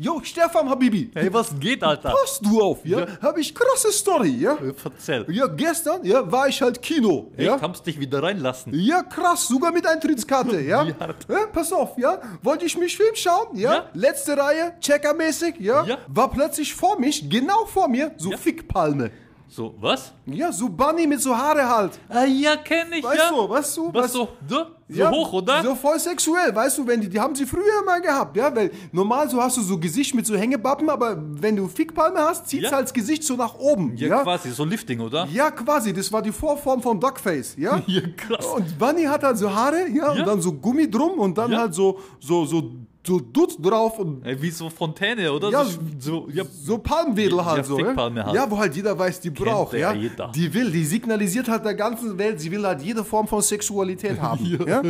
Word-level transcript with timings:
Jo, 0.00 0.20
Stefan 0.22 0.68
Habibi. 0.70 1.10
Hey, 1.12 1.32
was 1.32 1.58
geht, 1.58 1.82
Alter? 1.82 2.10
Passt 2.10 2.44
du 2.46 2.60
auf, 2.62 2.84
ja? 2.84 3.00
Ja. 3.00 3.06
Hab 3.20 3.36
ich 3.36 3.52
krasse 3.52 3.90
Story, 3.90 4.30
ja? 4.30 4.56
Verzähl. 4.76 5.26
Ja, 5.28 5.48
gestern, 5.48 6.04
ja, 6.04 6.30
war 6.30 6.46
ich 6.46 6.62
halt 6.62 6.80
Kino, 6.80 7.32
Echt, 7.36 7.46
ja? 7.48 7.58
kannst 7.58 7.84
dich 7.84 7.98
wieder 7.98 8.22
reinlassen. 8.22 8.72
Ja, 8.74 9.02
krass, 9.02 9.48
sogar 9.48 9.72
mit 9.72 9.84
Eintrittskarte, 9.84 10.60
ja? 10.72 10.86
Hart. 11.00 11.26
ja? 11.28 11.46
Pass 11.52 11.72
auf, 11.72 11.98
ja? 11.98 12.20
Wollte 12.42 12.64
ich 12.66 12.76
mich 12.78 12.96
Film 12.96 13.16
schauen, 13.16 13.56
ja? 13.56 13.74
Ja. 13.74 13.84
Letzte 13.92 14.36
Reihe, 14.36 14.74
checkermäßig, 14.80 15.56
ja? 15.58 15.84
Ja. 15.84 15.98
War 16.06 16.30
plötzlich 16.30 16.72
vor 16.72 17.00
mich, 17.00 17.28
genau 17.28 17.66
vor 17.66 17.88
mir, 17.88 18.12
so 18.18 18.30
Ja. 18.30 18.36
Fickpalme. 18.36 19.10
So, 19.50 19.74
was? 19.80 20.12
Ja, 20.26 20.52
so 20.52 20.68
Bunny 20.68 21.06
mit 21.06 21.22
so 21.22 21.34
Haare 21.36 21.66
halt. 21.66 21.98
Ah, 22.08 22.24
ja, 22.24 22.56
kenn 22.56 22.92
ich, 22.92 23.02
Weißt 23.02 23.16
ja. 23.18 23.30
du, 23.30 23.48
weißt 23.48 23.76
du? 23.78 23.94
Was 23.94 24.04
weißt- 24.04 24.08
so, 24.12 24.28
so, 24.46 24.56
so 24.56 24.66
Ja, 24.88 25.10
hoch, 25.10 25.32
oder? 25.32 25.62
So 25.62 25.74
voll 25.74 25.98
sexuell, 25.98 26.54
weißt 26.54 26.76
du, 26.76 26.86
wenn 26.86 27.00
die, 27.00 27.08
die 27.08 27.18
haben 27.18 27.34
sie 27.34 27.46
früher 27.46 27.82
mal 27.86 27.98
gehabt, 28.02 28.36
ja, 28.36 28.54
weil 28.54 28.70
normal 28.92 29.28
so 29.30 29.40
hast 29.42 29.56
du 29.56 29.62
so 29.62 29.78
Gesicht 29.78 30.14
mit 30.14 30.26
so 30.26 30.36
Hängebappen, 30.36 30.90
aber 30.90 31.16
wenn 31.18 31.56
du 31.56 31.66
Fickpalme 31.66 32.18
hast, 32.20 32.46
zieht's 32.48 32.64
Ja. 32.64 32.72
halt 32.72 32.84
das 32.84 32.92
Gesicht 32.92 33.24
so 33.24 33.36
nach 33.36 33.54
oben, 33.54 33.96
ja, 33.96 34.08
ja? 34.08 34.22
quasi, 34.22 34.50
so 34.50 34.64
Lifting, 34.64 35.00
oder? 35.00 35.26
Ja, 35.32 35.50
quasi, 35.50 35.94
das 35.94 36.12
war 36.12 36.20
die 36.20 36.32
Vorform 36.32 36.82
von 36.82 37.00
Duckface, 37.00 37.56
ja? 37.58 37.80
Ja, 37.86 38.02
krass. 38.16 38.44
Und 38.46 38.78
Bunny 38.78 39.04
hat 39.04 39.22
halt 39.24 39.38
so 39.38 39.50
Haare, 39.50 39.88
ja, 39.88 40.12
Ja. 40.12 40.20
und 40.20 40.26
dann 40.26 40.42
so 40.42 40.52
Gummi 40.52 40.90
drum 40.90 41.18
und 41.18 41.38
dann 41.38 41.56
halt 41.56 41.72
so, 41.74 41.98
so, 42.20 42.44
so, 42.44 42.70
so 43.08 43.18
Dutt 43.20 43.56
drauf 43.60 43.98
und 43.98 44.24
Ey, 44.24 44.40
wie 44.40 44.50
so 44.50 44.68
Fontäne, 44.70 45.32
oder? 45.32 45.50
Ja, 45.50 45.64
so, 45.98 46.28
ja, 46.30 46.44
so 46.44 46.78
Palmwedel 46.78 47.44
halt 47.44 47.58
Ja, 47.58 47.64
so. 47.64 47.78
Ja? 47.78 47.86
Fickpalme 47.86 48.24
halt. 48.24 48.34
ja, 48.34 48.50
wo 48.50 48.58
halt 48.58 48.76
jeder 48.76 48.96
weiß, 48.96 49.20
die 49.20 49.30
braucht, 49.30 49.72
ja 49.72 49.92
ja. 49.92 49.92
jeder. 49.92 50.30
Die 50.34 50.52
will, 50.52 50.70
die 50.70 50.84
signalisiert 50.84 51.48
halt 51.48 51.64
der 51.64 51.74
ganzen 51.74 52.16
Welt, 52.18 52.40
sie 52.40 52.50
will 52.50 52.64
halt 52.64 52.82
jede 52.82 53.02
Form 53.02 53.26
von 53.26 53.40
Sexualität 53.42 54.20
haben. 54.28 54.44
ja. 54.66 54.82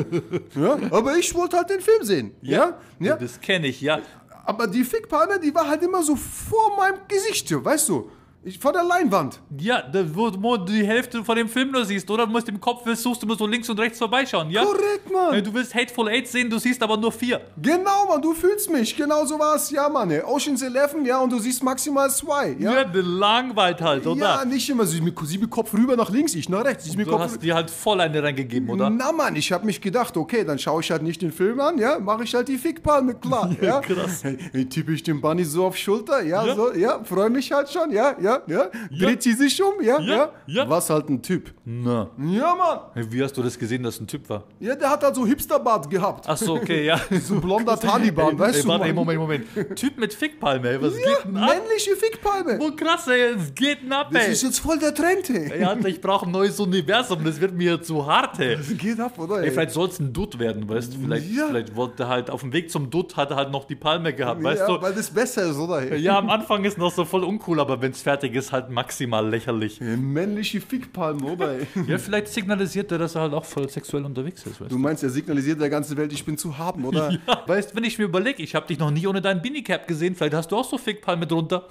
Ja? 0.55 0.77
Aber 0.91 1.17
ich 1.17 1.35
wollte 1.35 1.57
halt 1.57 1.71
den 1.71 1.81
Film 1.81 2.03
sehen. 2.03 2.33
Ja. 2.43 2.79
ja. 2.99 3.17
das 3.17 3.41
kenne 3.41 3.69
ich, 3.69 3.81
ja. 3.81 4.01
Aber 4.45 4.67
die 4.67 4.83
Fickpalme, 4.83 5.39
die 5.39 5.55
war 5.55 5.69
halt 5.69 5.83
immer 5.83 6.03
so 6.03 6.17
vor 6.17 6.77
meinem 6.77 6.99
Gesicht, 7.07 7.53
weißt 7.53 7.89
du? 7.91 8.11
Ich, 8.49 8.59
vor 8.59 8.73
der 8.73 8.83
Leinwand. 8.85 9.41
Ja, 9.59 9.83
da, 9.83 10.03
wo, 10.15 10.31
du 10.31 10.65
die 10.73 10.87
Hälfte 10.87 11.23
von 11.23 11.37
dem 11.37 11.49
Film 11.49 11.71
nur 11.73 11.85
siehst, 11.85 12.11
oder? 12.11 12.25
Du 12.27 12.33
musst 12.33 12.49
im 12.49 12.61
Kopf, 12.61 12.83
suchst 12.95 13.23
du 13.23 13.27
immer 13.27 13.37
so 13.37 13.47
links 13.47 13.69
und 13.69 13.79
rechts 13.79 13.99
vorbeischauen, 13.99 14.51
ja? 14.51 14.65
Korrekt, 14.65 15.11
Mann. 15.13 15.35
Ey, 15.35 15.43
Du 15.43 15.53
willst 15.53 15.75
Hateful 15.75 16.09
Eight 16.09 16.27
sehen, 16.29 16.49
du 16.49 16.59
siehst 16.59 16.83
aber 16.83 16.97
nur 16.97 17.13
vier. 17.13 17.41
Genau, 17.61 18.07
Mann, 18.09 18.23
du 18.23 18.33
fühlst 18.33 18.71
mich. 18.71 18.97
Genau 18.97 19.25
so 19.27 19.39
war 19.39 19.57
es. 19.57 19.71
Ja, 19.71 19.89
Mann. 19.89 20.11
ey. 20.11 20.23
Ocean's 20.23 20.63
Eleven, 20.63 21.05
ja, 21.05 21.19
und 21.21 21.31
du 21.31 21.39
siehst 21.39 21.63
maximal 21.63 22.11
zwei. 22.11 22.57
Ja, 22.59 22.73
Ja, 22.73 22.85
langweilt 22.95 23.81
halt, 23.83 24.07
oder? 24.07 24.19
ja 24.21 24.45
nicht 24.45 24.69
immer. 24.71 24.87
Sie 24.87 25.01
mit, 25.01 25.15
sie 25.25 25.39
mit 25.39 25.51
Kopf 25.51 25.73
rüber 25.75 25.97
nach 25.97 26.11
links, 26.11 26.35
ich 26.35 26.49
nach 26.49 26.65
rechts. 26.65 26.87
Mit 26.97 27.07
Du 27.07 27.11
Kopf 27.13 27.23
hast 27.23 27.43
dir 27.43 27.55
halt 27.55 27.71
voll 27.71 28.01
eine 28.01 28.23
reingegeben, 28.23 28.71
oder? 28.71 28.89
Na 28.89 29.13
Mann, 29.13 29.37
ich 29.37 29.53
habe 29.53 29.67
mich 29.67 29.81
gedacht, 29.81 30.17
okay, 30.17 30.45
dann 30.45 30.59
schaue 30.59 30.81
ich 30.81 30.91
halt 30.91 31.03
nicht 31.03 31.21
den 31.23 31.33
Film 31.33 31.61
an, 31.61 31.79
ja, 31.79 31.99
mache 31.99 32.25
ich 32.25 32.35
halt 32.35 32.49
die 32.49 32.57
Fickpalme 32.59 33.15
klar, 33.15 33.51
ja. 33.61 33.81
krass. 33.81 34.23
Hey, 34.25 34.65
tippe 34.67 34.93
ich 34.93 35.03
den 35.03 35.21
Bunny 35.21 35.45
so 35.45 35.67
auf 35.67 35.77
Schulter, 35.77 36.23
ja, 36.23 36.47
Ja. 36.47 36.55
so, 36.55 36.73
ja, 36.73 37.03
freue 37.05 37.31
mich 37.31 37.51
halt 37.53 37.69
schon, 37.71 37.91
ja, 37.91 38.15
ja, 38.21 38.38
ja. 38.47 38.67
Dreht 38.91 39.23
sie 39.23 39.33
sich 39.33 39.63
um, 39.63 39.83
ja, 39.83 39.99
ja, 40.01 40.15
Ja, 40.17 40.31
ja. 40.47 40.69
Was 40.71 40.91
halt 40.91 41.09
ein 41.09 41.23
Typ. 41.23 41.53
Na. 41.65 42.09
Ja, 42.19 42.55
Mann. 42.55 42.79
Hey, 42.95 43.05
Wie 43.11 43.23
hast 43.23 43.37
du 43.37 43.43
das 43.43 43.59
gesehen, 43.59 43.83
dass 43.83 44.01
ein 44.01 44.07
Typ 44.07 44.29
war? 44.29 44.45
Ja, 44.61 44.75
der 44.75 44.91
hat 44.91 45.03
halt 45.03 45.15
so 45.15 45.27
Hipsterbart 45.27 45.89
gehabt. 45.91 46.25
Ach 46.29 46.37
so, 46.37 46.55
okay, 46.57 46.85
ja. 46.85 46.99
So 47.21 47.41
blonder 47.41 47.79
Taliban, 47.81 48.31
ey, 48.35 48.39
weißt 48.39 48.57
ey, 48.59 48.63
du, 48.63 48.69
warte, 48.69 48.85
ey, 48.85 48.93
Mann. 48.93 49.05
Moment, 49.17 49.19
Moment. 49.21 49.77
Typ 49.77 49.99
mit 49.99 50.15
Fickpalme, 50.15 50.69
ey, 50.71 50.83
was 50.83 50.93
Ja, 50.99 50.99
geht 51.07 51.25
denn 51.25 51.37
ab? 51.37 51.51
männliche 51.51 51.97
Fickpalme. 51.97 52.59
Oh 52.61 52.71
krass, 52.75 53.07
ey, 53.09 53.35
es 53.37 53.55
geht 53.55 53.83
denn 53.83 53.93
ab, 53.93 54.09
Das 54.13 54.25
ey. 54.27 54.33
ist 54.33 54.43
jetzt 54.43 54.59
voll 54.61 54.79
der 54.79 54.95
Trend, 54.95 55.29
ey. 55.31 55.51
Ey, 55.53 55.65
Alter, 55.65 55.89
ich 55.89 56.01
brauche 56.01 56.27
ein 56.27 56.33
neues 56.33 56.59
Universum, 56.61 57.25
das 57.25 57.41
wird 57.41 57.55
mir 57.55 57.81
zu 57.83 58.07
hart, 58.07 58.39
ey. 58.41 58.57
Das 58.57 58.77
geht 58.77 59.01
ab, 59.01 59.19
oder? 59.19 59.43
Ey, 59.43 59.51
vielleicht 59.51 59.73
soll 59.73 59.89
es 59.89 59.99
ein 59.99 60.13
Dutt 60.13 60.39
werden, 60.39 60.69
weißt 60.69 60.95
du? 60.95 60.99
Vielleicht, 61.01 61.31
Ja. 61.31 61.47
vielleicht 61.49 61.75
wollte 61.77 62.05
er 62.05 62.09
halt 62.09 62.31
auf 62.31 62.41
dem 62.43 62.53
Weg 62.53 62.71
zum 62.71 62.91
Dutt 62.91 63.17
hat 63.17 63.31
er 63.31 63.37
halt 63.37 63.51
noch 63.51 63.65
die 63.65 63.75
Palme 63.77 64.13
gehabt, 64.13 64.43
weißt 64.43 64.61
ja, 64.61 64.67
du? 64.77 64.81
weil 64.83 64.93
das 64.95 65.11
besser 65.11 65.45
ist, 65.51 65.57
oder? 65.59 65.83
Ey? 65.91 65.99
Ja, 65.99 66.19
am 66.19 66.31
Anfang 66.31 66.65
ist 66.65 66.79
noch 66.79 66.93
so 66.93 67.05
voll 67.05 67.25
uncool, 67.25 67.61
aber 67.61 67.81
wenn 67.81 67.93
es 67.93 68.03
fertig 68.03 68.28
ist, 68.35 68.53
halt 68.53 68.71
maximal 68.71 69.29
lächerlich. 69.29 69.81
Männliche 69.81 70.61
Fickpalme, 70.61 71.25
oder? 71.25 71.59
Ey? 71.59 71.67
Ja, 71.87 71.99
vielleicht 71.99 72.29
signalisiert 72.29 72.91
er, 72.93 72.99
dass 72.99 73.15
er 73.15 73.23
halt 73.23 73.35
auch 73.35 73.45
voll 73.45 73.69
sexuell 73.69 74.05
unterwegs 74.05 74.45
ist, 74.47 74.61
weißt 74.61 74.71
Du 74.71 74.79
meinst, 74.79 75.03
er 75.03 75.11
signalisiert 75.11 75.61
der 75.61 75.71
ganzen 75.71 75.97
Welt, 75.97 76.13
ich 76.13 76.25
bin 76.25 76.37
zu 76.39 76.57
haben, 76.57 76.85
oder? 76.85 77.11
du? 77.11 77.19
Weißt, 77.47 77.75
wenn 77.75 77.85
ich 77.85 77.99
mir 77.99 78.05
überlege, 78.05 78.43
ich 78.43 78.55
habe 78.55 78.67
dich 78.67 78.79
noch 78.79 78.91
nie 78.91 79.07
ohne 79.07 79.21
deinen 79.21 79.43
Beanie-Cap 79.43 79.87
gesehen, 79.87 80.15
vielleicht 80.15 80.35
hast 80.35 80.51
du 80.51 80.57
auch 80.57 80.69
so 80.69 80.79
Fickpalme 80.79 81.27
drunter. 81.27 81.69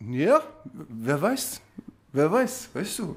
Ja, 0.00 0.40
wer 0.72 1.20
weiß. 1.20 1.60
Wer 2.12 2.30
weiß, 2.30 2.70
weißt 2.74 2.98
du. 2.98 3.16